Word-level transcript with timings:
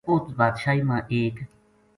اُس 0.09 0.25
بادشاہی 0.37 0.81
ما 0.87 0.97
ایک 1.13 1.35